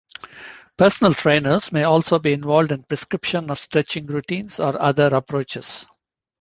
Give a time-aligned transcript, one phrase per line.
[0.77, 5.85] Personal trainers may also be involved in prescription of stretching routines or other approaches.